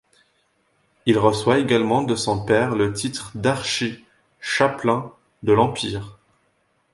[1.05, 5.11] Il reçoit également de son père le titre d'archi-chapelain
[5.43, 6.17] de l'Empire.